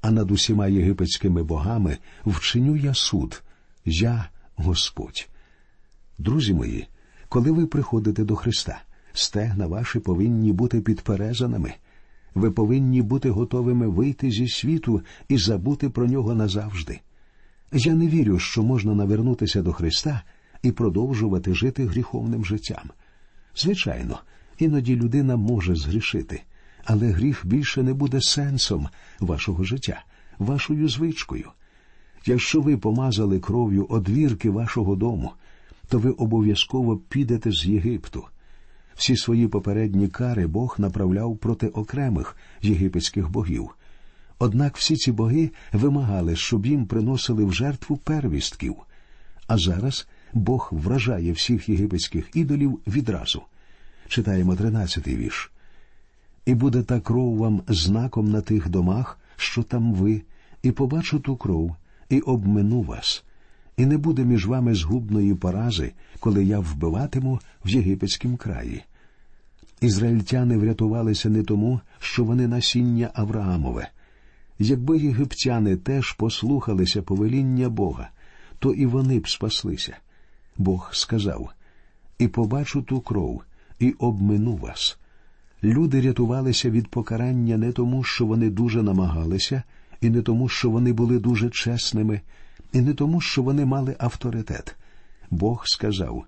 А 0.00 0.10
над 0.10 0.30
усіма 0.30 0.66
єгипетськими 0.66 1.42
богами 1.42 1.98
вчиню 2.26 2.76
я 2.76 2.94
суд, 2.94 3.42
я 3.84 4.28
Господь. 4.56 5.28
Друзі 6.22 6.54
мої, 6.54 6.86
коли 7.28 7.50
ви 7.50 7.66
приходите 7.66 8.24
до 8.24 8.36
Христа, 8.36 8.82
стегна 9.12 9.66
ваші 9.66 9.98
повинні 9.98 10.52
бути 10.52 10.80
підперезаними. 10.80 11.74
Ви 12.34 12.50
повинні 12.50 13.02
бути 13.02 13.30
готовими 13.30 13.88
вийти 13.88 14.30
зі 14.30 14.48
світу 14.48 15.02
і 15.28 15.38
забути 15.38 15.90
про 15.90 16.06
нього 16.06 16.34
назавжди. 16.34 17.00
Я 17.72 17.94
не 17.94 18.08
вірю, 18.08 18.38
що 18.38 18.62
можна 18.62 18.94
навернутися 18.94 19.62
до 19.62 19.72
Христа 19.72 20.22
і 20.62 20.72
продовжувати 20.72 21.54
жити 21.54 21.86
гріховним 21.86 22.44
життям. 22.44 22.90
Звичайно, 23.56 24.18
іноді 24.58 24.96
людина 24.96 25.36
може 25.36 25.74
згрішити, 25.74 26.42
але 26.84 27.06
гріх 27.06 27.46
більше 27.46 27.82
не 27.82 27.94
буде 27.94 28.20
сенсом 28.20 28.88
вашого 29.20 29.64
життя, 29.64 30.04
вашою 30.38 30.88
звичкою. 30.88 31.48
Якщо 32.26 32.60
ви 32.60 32.76
помазали 32.76 33.40
кров'ю 33.40 33.86
одвірки 33.88 34.50
вашого 34.50 34.96
дому, 34.96 35.32
то 35.88 35.98
ви 35.98 36.10
обов'язково 36.10 36.96
підете 36.96 37.52
з 37.52 37.66
Єгипту. 37.66 38.24
Всі 38.94 39.16
свої 39.16 39.48
попередні 39.48 40.08
кари 40.08 40.46
Бог 40.46 40.74
направляв 40.78 41.36
проти 41.36 41.68
окремих 41.68 42.36
єгипетських 42.62 43.30
богів. 43.30 43.70
Однак 44.38 44.76
всі 44.76 44.96
ці 44.96 45.12
боги 45.12 45.50
вимагали, 45.72 46.36
щоб 46.36 46.66
їм 46.66 46.86
приносили 46.86 47.44
в 47.44 47.52
жертву 47.52 47.96
первістків. 47.96 48.76
А 49.46 49.58
зараз 49.58 50.06
Бог 50.32 50.68
вражає 50.72 51.32
всіх 51.32 51.68
єгипетських 51.68 52.30
ідолів 52.34 52.80
відразу. 52.86 53.42
Читаємо 54.08 54.56
тринадцятий 54.56 55.16
вірш. 55.16 55.52
І 56.46 56.54
буде 56.54 56.82
та 56.82 57.00
кров 57.00 57.36
вам 57.36 57.62
знаком 57.68 58.30
на 58.30 58.40
тих 58.40 58.68
домах, 58.68 59.18
що 59.36 59.62
там 59.62 59.94
ви, 59.94 60.22
і 60.62 60.72
побачу 60.72 61.20
ту 61.20 61.36
кров, 61.36 61.76
і 62.08 62.20
обмину 62.20 62.82
вас, 62.82 63.24
і 63.82 63.86
не 63.86 63.98
буде 63.98 64.24
між 64.24 64.46
вами 64.46 64.74
згубної 64.74 65.34
порази, 65.34 65.92
коли 66.20 66.44
я 66.44 66.58
вбиватиму 66.58 67.40
в 67.64 67.68
єгипетському 67.68 68.36
краї. 68.36 68.82
Ізраїльтяни 69.80 70.56
врятувалися 70.56 71.28
не 71.28 71.42
тому, 71.42 71.80
що 71.98 72.24
вони 72.24 72.46
насіння 72.46 73.10
Авраамове. 73.14 73.88
Якби 74.58 74.98
єгиптяни 74.98 75.76
теж 75.76 76.12
послухалися 76.12 77.02
повеління 77.02 77.68
Бога, 77.68 78.10
то 78.58 78.72
і 78.72 78.86
вони 78.86 79.18
б 79.18 79.28
спаслися. 79.28 79.96
Бог 80.58 80.90
сказав 80.92 81.50
І 82.18 82.28
побачу 82.28 82.82
ту 82.82 83.00
кров, 83.00 83.42
і 83.78 83.90
обмину 83.90 84.56
вас. 84.56 84.98
Люди 85.62 86.00
рятувалися 86.00 86.70
від 86.70 86.88
покарання 86.88 87.56
не 87.56 87.72
тому, 87.72 88.04
що 88.04 88.26
вони 88.26 88.50
дуже 88.50 88.82
намагалися, 88.82 89.62
і 90.00 90.10
не 90.10 90.22
тому, 90.22 90.48
що 90.48 90.70
вони 90.70 90.92
були 90.92 91.18
дуже 91.18 91.50
чесними, 91.50 92.20
і 92.72 92.80
не 92.80 92.94
тому, 92.94 93.20
що 93.20 93.42
вони 93.42 93.64
мали 93.64 93.96
авторитет. 93.98 94.76
Бог 95.30 95.66
сказав 95.66 96.24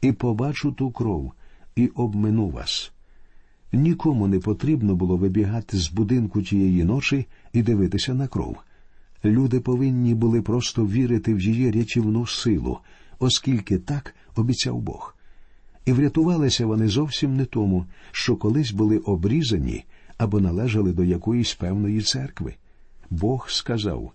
І 0.00 0.12
побачу 0.12 0.72
ту 0.72 0.90
кров, 0.90 1.32
і 1.76 1.86
обмину 1.86 2.50
вас. 2.50 2.92
Нікому 3.72 4.28
не 4.28 4.38
потрібно 4.38 4.94
було 4.94 5.16
вибігати 5.16 5.76
з 5.76 5.90
будинку 5.90 6.42
тієї 6.42 6.84
ночі 6.84 7.26
і 7.52 7.62
дивитися 7.62 8.14
на 8.14 8.28
кров. 8.28 8.56
Люди 9.24 9.60
повинні 9.60 10.14
були 10.14 10.42
просто 10.42 10.86
вірити 10.86 11.34
в 11.34 11.40
її 11.40 11.70
рятівну 11.70 12.26
силу, 12.26 12.78
оскільки 13.18 13.78
так 13.78 14.14
обіцяв 14.36 14.80
Бог. 14.80 15.16
І 15.84 15.92
врятувалися 15.92 16.66
вони 16.66 16.88
зовсім 16.88 17.36
не 17.36 17.44
тому, 17.44 17.86
що 18.12 18.36
колись 18.36 18.70
були 18.70 18.98
обрізані 18.98 19.84
або 20.18 20.40
належали 20.40 20.92
до 20.92 21.04
якоїсь 21.04 21.54
певної 21.54 22.02
церкви. 22.02 22.54
Бог 23.10 23.50
сказав 23.50 24.12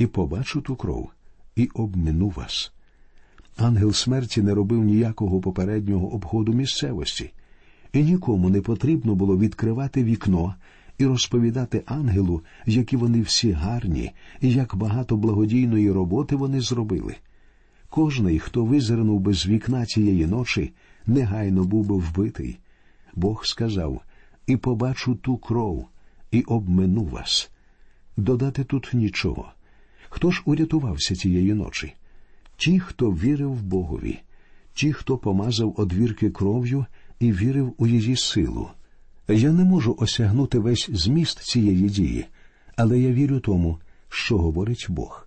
і 0.00 0.06
побачу 0.06 0.60
ту 0.60 0.76
кров, 0.76 1.10
і 1.56 1.68
обмину 1.74 2.28
вас. 2.28 2.72
Ангел 3.56 3.92
смерті 3.92 4.42
не 4.42 4.54
робив 4.54 4.84
ніякого 4.84 5.40
попереднього 5.40 6.14
обходу 6.14 6.52
місцевості, 6.52 7.32
і 7.92 8.02
нікому 8.02 8.50
не 8.50 8.60
потрібно 8.60 9.14
було 9.14 9.38
відкривати 9.38 10.04
вікно 10.04 10.54
і 10.98 11.06
розповідати 11.06 11.82
ангелу, 11.86 12.42
які 12.66 12.96
вони 12.96 13.20
всі 13.20 13.52
гарні, 13.52 14.12
і 14.40 14.50
як 14.50 14.76
багато 14.76 15.16
благодійної 15.16 15.90
роботи 15.90 16.36
вони 16.36 16.60
зробили. 16.60 17.16
Кожний, 17.88 18.38
хто 18.38 18.64
визирнув 18.64 19.20
би 19.20 19.34
з 19.34 19.46
вікна 19.46 19.86
цієї 19.86 20.26
ночі, 20.26 20.72
негайно 21.06 21.64
був 21.64 21.86
би 21.86 21.96
вбитий. 21.96 22.58
Бог 23.14 23.46
сказав 23.46 24.00
і 24.46 24.56
побачу 24.56 25.14
ту 25.14 25.36
кров, 25.36 25.88
і 26.30 26.42
обмину 26.42 27.04
вас. 27.04 27.50
Додати 28.16 28.64
тут 28.64 28.90
нічого. 28.94 29.52
Хто 30.12 30.30
ж 30.30 30.42
урятувався 30.44 31.16
цієї 31.16 31.54
ночі? 31.54 31.94
Ті, 32.56 32.80
хто 32.80 33.10
вірив 33.10 33.62
Богові, 33.62 34.18
ті, 34.74 34.92
хто 34.92 35.18
помазав 35.18 35.74
одвірки 35.76 36.30
кров'ю 36.30 36.86
і 37.20 37.32
вірив 37.32 37.74
у 37.78 37.86
її 37.86 38.16
силу. 38.16 38.68
Я 39.28 39.52
не 39.52 39.64
можу 39.64 39.96
осягнути 39.98 40.58
весь 40.58 40.90
зміст 40.92 41.42
цієї 41.42 41.88
дії, 41.88 42.26
але 42.76 42.98
я 42.98 43.12
вірю 43.12 43.40
тому, 43.40 43.78
що 44.08 44.38
говорить 44.38 44.86
Бог. 44.88 45.26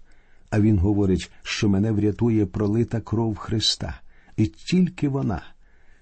А 0.50 0.60
він 0.60 0.80
говорить, 0.80 1.32
що 1.44 1.70
мене 1.70 1.92
врятує 1.92 2.46
пролита 2.46 3.02
кров 3.02 3.38
Христа, 3.38 4.00
і 4.38 4.46
тільки 4.46 5.10
вона. 5.10 5.42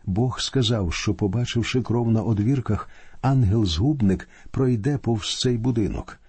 Бог 0.06 0.40
сказав, 0.40 0.94
що, 0.94 1.14
побачивши 1.14 1.82
кров 1.82 2.12
на 2.12 2.22
одвірках, 2.22 2.90
ангел-згубник 3.22 4.30
пройде 4.52 4.98
повз 4.98 5.40
цей 5.40 5.58
будинок. 5.58 6.21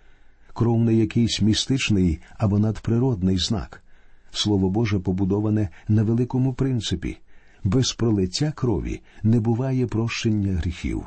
Кров 0.52 0.80
не 0.80 0.94
якийсь 0.94 1.42
містичний 1.42 2.21
або 2.38 2.59
надприродний 2.59 3.38
знак. 3.38 3.82
Слово 4.30 4.71
Боже 4.71 4.99
побудоване 4.99 5.68
на 5.88 6.02
великому 6.02 6.54
принципі 6.54 7.18
без 7.64 7.92
пролиття 7.92 8.52
крові 8.56 9.00
не 9.23 9.40
буває 9.40 9.87
прощення 9.87 10.52
гріхів. 10.52 11.06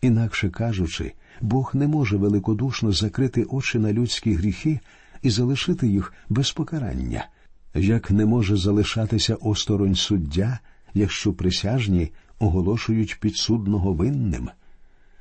Інакше 0.00 0.50
кажучи, 0.50 1.12
Бог 1.40 1.70
не 1.74 1.88
може 1.88 2.16
великодушно 2.16 2.92
закрити 2.92 3.44
очі 3.44 3.78
на 3.78 3.92
людські 3.92 4.34
гріхи 4.34 4.80
і 5.22 5.30
залишити 5.30 5.88
їх 5.88 6.12
без 6.28 6.52
покарання, 6.52 7.26
як 7.74 8.10
не 8.10 8.26
може 8.26 8.56
залишатися 8.56 9.34
осторонь 9.34 9.94
суддя, 9.94 10.58
якщо 10.94 11.32
присяжні 11.32 12.12
оголошують 12.38 13.20
підсудного 13.20 13.92
винним. 13.92 14.48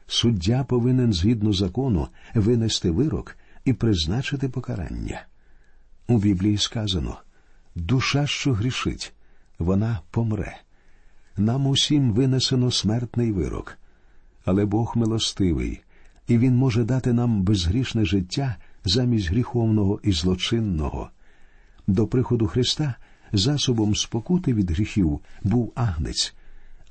Суддя 0.08 0.64
повинен 0.64 1.14
згідно 1.14 1.54
закону 1.54 2.08
винести 2.36 2.92
вирок 2.92 3.37
і 3.68 3.74
призначити 3.74 4.50
покарання. 4.50 5.22
У 6.08 6.18
Біблії 6.18 6.58
сказано 6.58 7.18
душа, 7.76 8.28
що 8.28 8.54
грішить, 8.54 9.14
вона 9.60 10.00
помре. 10.12 10.58
Нам 11.38 11.68
усім 11.68 12.12
винесено 12.12 12.72
смертний 12.72 13.32
вирок, 13.32 13.78
але 14.46 14.66
Бог 14.66 14.94
милостивий, 14.96 15.82
і 16.28 16.38
Він 16.38 16.56
може 16.56 16.84
дати 16.84 17.14
нам 17.14 17.44
безгрішне 17.44 18.06
життя 18.06 18.56
замість 18.86 19.30
гріховного 19.30 20.00
і 20.04 20.12
злочинного. 20.12 21.10
До 21.88 22.08
приходу 22.08 22.48
Христа 22.48 22.96
засобом 23.34 23.96
спокути 23.96 24.54
від 24.54 24.72
гріхів 24.72 25.20
був 25.44 25.72
агнець, 25.76 26.36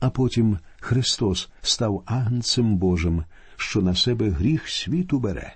а 0.00 0.11
потім 0.11 0.59
Христос 0.80 1.49
став 1.62 2.02
агнцем 2.06 2.76
Божим, 2.76 3.25
що 3.56 3.83
на 3.83 3.95
себе 3.95 4.30
гріх 4.30 4.68
світу 4.68 5.18
бере. 5.18 5.54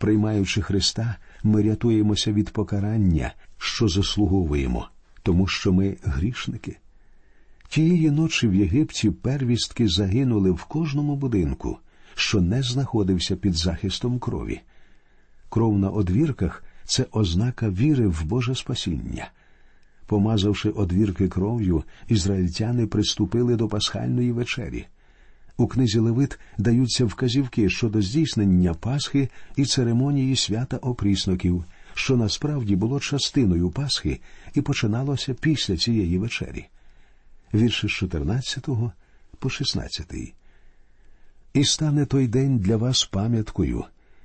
Приймаючи 0.00 0.62
Христа, 0.62 1.16
ми 1.42 1.62
рятуємося 1.62 2.32
від 2.32 2.50
покарання, 2.50 3.32
що 3.58 3.88
заслуговуємо, 3.88 4.88
тому 5.22 5.46
що 5.46 5.72
ми 5.72 5.96
грішники. 6.02 6.76
Тієї 7.68 8.10
ночі 8.10 8.48
в 8.48 8.54
Єгипті 8.54 9.10
первістки 9.10 9.88
загинули 9.88 10.50
в 10.50 10.64
кожному 10.64 11.16
будинку, 11.16 11.78
що 12.14 12.40
не 12.40 12.62
знаходився 12.62 13.36
під 13.36 13.54
захистом 13.54 14.18
крові. 14.18 14.60
Кров 15.48 15.78
на 15.78 15.90
одвірках 15.90 16.64
це 16.84 17.06
ознака 17.12 17.70
віри 17.70 18.06
в 18.06 18.24
Боже 18.24 18.54
спасіння. 18.54 19.30
Помазавши 20.06 20.70
одвірки 20.70 21.28
кров'ю, 21.28 21.84
ізраїльтяни 22.08 22.86
приступили 22.86 23.56
до 23.56 23.68
пасхальної 23.68 24.32
вечері. 24.32 24.86
У 25.60 25.66
книзі 25.66 25.98
Левит 25.98 26.38
даються 26.58 27.04
вказівки 27.04 27.70
щодо 27.70 28.02
здійснення 28.02 28.74
Пасхи 28.74 29.28
і 29.56 29.64
церемонії 29.64 30.36
свята 30.36 30.76
опрісноків, 30.76 31.64
що 31.94 32.16
насправді 32.16 32.76
було 32.76 33.00
частиною 33.00 33.70
Пасхи 33.70 34.20
і 34.54 34.60
починалося 34.60 35.34
після 35.34 35.76
цієї 35.76 36.18
вечері. 36.18 36.66
Вірші 37.54 37.88
з 37.88 37.90
14 37.90 38.66
по 39.38 39.50
16. 39.50 40.12
І 41.54 41.64
стане 41.64 42.06
той 42.06 42.26
день 42.26 42.58
для 42.58 42.76
вас 42.76 43.04
пам'яткою, 43.04 43.84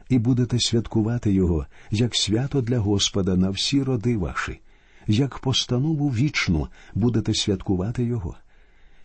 і 0.09 0.19
будете 0.19 0.59
святкувати 0.59 1.33
його, 1.33 1.65
як 1.91 2.15
свято 2.15 2.61
для 2.61 2.79
Господа 2.79 3.35
на 3.35 3.49
всі 3.49 3.83
роди 3.83 4.17
ваші, 4.17 4.59
як 5.07 5.39
постанову 5.39 6.09
вічну 6.09 6.67
будете 6.93 7.33
святкувати 7.33 8.03
його. 8.03 8.35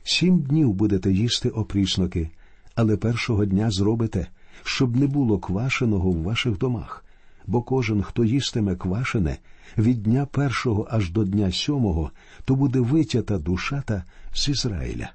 Сім 0.02 0.38
днів 0.38 0.72
будете 0.72 1.12
їсти 1.12 1.48
опрісноки, 1.48 2.30
але 2.74 2.96
першого 2.96 3.44
дня 3.44 3.70
зробите, 3.70 4.26
щоб 4.64 4.96
не 4.96 5.06
було 5.06 5.38
квашеного 5.38 6.10
в 6.10 6.22
ваших 6.22 6.58
домах, 6.58 7.04
бо 7.46 7.62
кожен, 7.62 8.02
хто 8.02 8.24
їстиме 8.24 8.76
квашене, 8.76 9.38
від 9.78 10.02
дня 10.02 10.26
першого 10.26 10.88
аж 10.90 11.10
до 11.10 11.24
дня 11.24 11.52
сьомого, 11.52 12.10
то 12.44 12.54
буде 12.54 12.80
витята 12.80 13.38
душата 13.38 14.04
з 14.34 14.48
Ізраїля. 14.48 15.12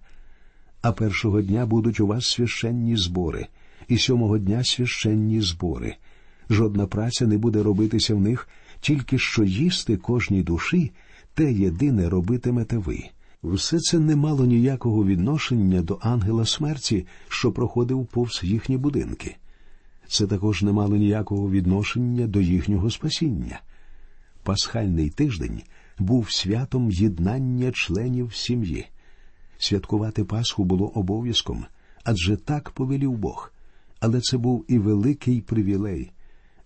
А 0.82 0.92
першого 0.92 1.42
дня 1.42 1.66
будуть 1.66 2.00
у 2.00 2.08
вас 2.08 2.28
священні 2.28 2.98
збори, 2.98 3.48
і 3.88 3.98
сьомого 3.98 4.38
дня 4.38 4.64
священні 4.64 5.42
збори. 5.42 5.96
Жодна 6.50 6.88
праця 6.88 7.28
не 7.28 7.38
буде 7.38 7.64
робитися 7.64 8.16
в 8.16 8.22
них, 8.22 8.48
тільки 8.82 9.18
що 9.18 9.44
їсти 9.44 9.98
кожній 9.98 10.44
душі, 10.44 10.92
те 11.34 11.54
єдине 11.54 12.10
робитимете 12.10 12.78
ви. 12.78 13.04
Все 13.54 13.80
це 13.80 14.00
не 14.00 14.16
мало 14.16 14.46
ніякого 14.46 15.06
відношення 15.06 15.82
до 15.82 16.00
ангела 16.02 16.46
смерті, 16.46 17.06
що 17.30 17.52
проходив 17.52 18.06
повз 18.06 18.40
їхні 18.44 18.78
будинки. 18.78 19.36
Це 20.08 20.28
також 20.28 20.64
не 20.64 20.72
мало 20.72 20.96
ніякого 20.96 21.50
відношення 21.50 22.28
до 22.28 22.42
їхнього 22.42 22.92
спасіння. 22.92 23.62
Пасхальний 24.44 25.10
тиждень 25.10 25.62
був 26.00 26.32
святом 26.32 26.92
єднання 26.92 27.72
членів 27.72 28.36
сім'ї. 28.36 28.86
Святкувати 29.58 30.24
Пасху 30.24 30.64
було 30.64 30.88
обов'язком, 30.88 31.66
адже 32.04 32.38
так 32.38 32.70
повелів 32.70 33.12
Бог. 33.12 33.52
Але 34.00 34.22
це 34.22 34.38
був 34.38 34.66
і 34.68 34.80
великий 34.80 35.42
привілей. 35.42 36.12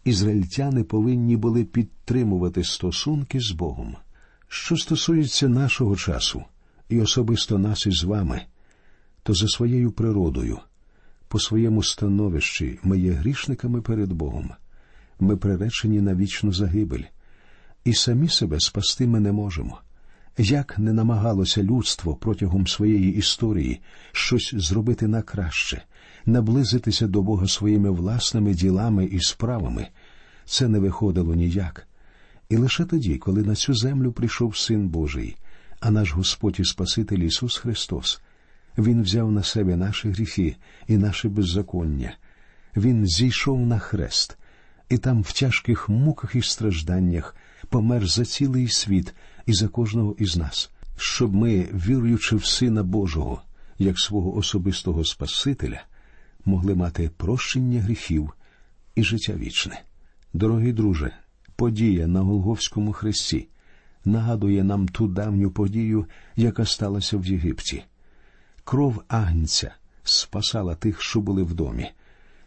Ізраїльтяни 0.03 0.83
повинні 0.83 1.37
були 1.37 1.63
підтримувати 1.63 2.63
стосунки 2.63 3.39
з 3.39 3.51
Богом. 3.51 3.95
Що 4.47 4.77
стосується 4.77 5.47
нашого 5.47 5.95
часу, 5.95 6.43
і 6.89 7.01
особисто 7.01 7.57
нас 7.57 7.85
із 7.85 8.03
вами, 8.03 8.41
то 9.23 9.33
за 9.33 9.47
своєю 9.47 9.91
природою, 9.91 10.59
по 11.27 11.39
своєму 11.39 11.83
становищі 11.83 12.79
ми 12.83 12.99
є 12.99 13.11
грішниками 13.11 13.81
перед 13.81 14.13
Богом. 14.13 14.51
Ми 15.19 15.37
приречені 15.37 16.01
на 16.01 16.15
вічну 16.15 16.53
загибель, 16.53 17.03
і 17.85 17.93
самі 17.93 18.29
себе 18.29 18.59
спасти 18.59 19.07
ми 19.07 19.19
не 19.19 19.31
можемо. 19.31 19.79
Як 20.37 20.79
не 20.79 20.93
намагалося 20.93 21.63
людство 21.63 22.15
протягом 22.15 22.67
своєї 22.67 23.15
історії 23.15 23.81
щось 24.11 24.53
зробити 24.57 25.07
на 25.07 25.21
краще, 25.21 25.83
наблизитися 26.25 27.07
до 27.07 27.21
Бога 27.21 27.47
своїми 27.47 27.89
власними 27.89 28.53
ділами 28.53 29.05
і 29.05 29.19
справами, 29.19 29.87
це 30.45 30.67
не 30.67 30.79
виходило 30.79 31.35
ніяк. 31.35 31.87
І 32.49 32.57
лише 32.57 32.85
тоді, 32.85 33.17
коли 33.17 33.43
на 33.43 33.55
цю 33.55 33.73
землю 33.73 34.11
прийшов 34.11 34.57
Син 34.57 34.89
Божий, 34.89 35.37
а 35.79 35.91
наш 35.91 36.13
Господь 36.13 36.59
і 36.59 36.65
Спаситель 36.65 37.17
Ісус 37.17 37.57
Христос, 37.57 38.21
Він 38.77 39.03
взяв 39.03 39.31
на 39.31 39.43
себе 39.43 39.75
наші 39.75 40.09
гріхи 40.09 40.55
і 40.87 40.97
наше 40.97 41.29
беззаконня, 41.29 42.17
Він 42.77 43.07
зійшов 43.07 43.65
на 43.65 43.79
хрест, 43.79 44.37
і 44.89 44.97
там 44.97 45.21
в 45.21 45.31
тяжких 45.31 45.89
муках 45.89 46.35
і 46.35 46.41
стражданнях 46.41 47.35
помер 47.69 48.07
за 48.07 48.25
цілий 48.25 48.67
світ 48.67 49.13
і 49.45 49.53
за 49.53 49.67
кожного 49.67 50.15
із 50.19 50.37
нас, 50.37 50.71
щоб 50.97 51.35
ми, 51.35 51.67
віруючи 51.73 52.35
в 52.35 52.45
Сина 52.45 52.83
Божого, 52.83 53.41
як 53.79 53.99
свого 53.99 54.35
особистого 54.35 55.05
Спасителя, 55.05 55.81
могли 56.45 56.75
мати 56.75 57.11
прощення 57.17 57.81
гріхів 57.81 58.33
і 58.95 59.03
життя 59.03 59.33
вічне. 59.33 59.81
Дорогий 60.33 60.73
друже, 60.73 61.13
подія 61.55 62.07
на 62.07 62.21
Голговському 62.21 62.93
хресті 62.93 63.47
нагадує 64.09 64.63
нам 64.63 64.87
ту 64.87 65.07
давню 65.07 65.51
подію, 65.51 66.05
яка 66.35 66.65
сталася 66.65 67.17
в 67.17 67.25
Єгипті. 67.25 67.83
Кров 68.63 69.03
Агнця 69.07 69.75
спасала 70.03 70.75
тих, 70.75 71.01
що 71.01 71.21
були 71.21 71.43
в 71.43 71.53
домі, 71.53 71.91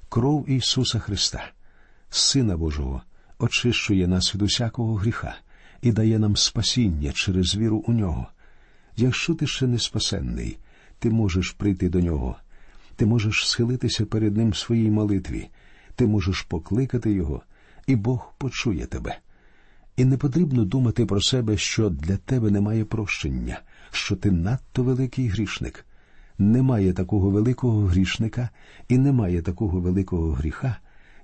кров 0.08 0.50
Ісуса 0.50 0.98
Христа, 0.98 1.50
Сина 2.10 2.56
Божого, 2.56 3.02
очищує 3.38 4.06
нас 4.06 4.34
від 4.34 4.42
усякого 4.42 4.94
гріха 4.94 5.34
і 5.82 5.92
дає 5.92 6.18
нам 6.18 6.36
спасіння 6.36 7.12
через 7.12 7.56
віру 7.56 7.84
у 7.86 7.92
нього. 7.92 8.26
Якщо 8.96 9.34
ти 9.34 9.46
ще 9.46 9.66
не 9.66 9.78
спасенний, 9.78 10.58
ти 10.98 11.10
можеш 11.10 11.50
прийти 11.50 11.88
до 11.88 12.00
нього, 12.00 12.36
ти 12.96 13.06
можеш 13.06 13.48
схилитися 13.48 14.06
перед 14.06 14.36
ним 14.36 14.50
в 14.50 14.56
своїй 14.56 14.90
молитві, 14.90 15.48
ти 15.94 16.06
можеш 16.06 16.42
покликати 16.42 17.12
Його, 17.12 17.42
і 17.86 17.96
Бог 17.96 18.32
почує 18.38 18.86
тебе. 18.86 19.18
І 19.96 20.04
не 20.04 20.16
потрібно 20.16 20.64
думати 20.64 21.06
про 21.06 21.20
себе, 21.20 21.56
що 21.56 21.90
для 21.90 22.16
тебе 22.16 22.50
немає 22.50 22.84
прощення, 22.84 23.60
що 23.90 24.16
ти 24.16 24.30
надто 24.30 24.82
великий 24.82 25.28
грішник. 25.28 25.86
Немає 26.38 26.92
такого 26.92 27.30
великого 27.30 27.86
грішника 27.86 28.48
і 28.88 28.98
немає 28.98 29.42
такого 29.42 29.80
великого 29.80 30.32
гріха, 30.32 30.76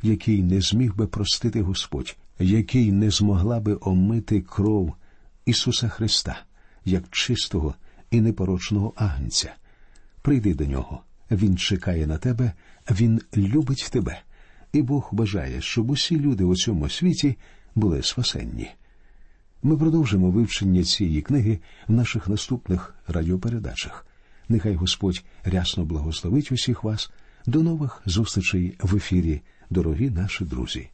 який 0.02 0.42
не 0.42 0.60
зміг 0.60 0.94
би 0.94 1.06
простити 1.06 1.62
Господь, 1.62 2.16
який 2.38 2.92
не 2.92 3.10
змогла 3.10 3.60
би 3.60 3.78
омити 3.80 4.40
кров 4.40 4.94
Ісуса 5.46 5.88
Христа, 5.88 6.40
як 6.84 7.04
чистого 7.10 7.74
і 8.10 8.20
непорочного 8.20 8.92
агнця. 8.96 9.54
Прийди 10.22 10.54
до 10.54 10.64
нього, 10.64 11.00
Він 11.30 11.56
чекає 11.56 12.06
на 12.06 12.18
тебе, 12.18 12.52
Він 12.90 13.20
любить 13.36 13.88
тебе, 13.92 14.20
і 14.72 14.82
Бог 14.82 15.08
бажає, 15.12 15.60
щоб 15.60 15.90
усі 15.90 16.20
люди 16.20 16.44
у 16.44 16.56
цьому 16.56 16.88
світі 16.88 17.36
були 17.78 18.02
спасенні. 18.02 18.70
Ми 19.62 19.76
продовжимо 19.76 20.30
вивчення 20.30 20.84
цієї 20.84 21.22
книги 21.22 21.58
в 21.88 21.92
наших 21.92 22.28
наступних 22.28 22.94
радіопередачах. 23.08 24.06
Нехай 24.48 24.74
Господь 24.74 25.24
рясно 25.44 25.84
благословить 25.84 26.52
усіх 26.52 26.84
вас. 26.84 27.10
До 27.46 27.62
нових 27.62 28.02
зустрічей 28.06 28.76
в 28.80 28.96
ефірі, 28.96 29.40
дорогі 29.70 30.10
наші 30.10 30.44
друзі. 30.44 30.90